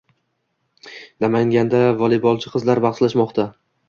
Namanganda 1.25 1.81
voleybolchi 1.99 2.53
qizlar 2.55 2.81
bahslashmoqdang 2.87 3.53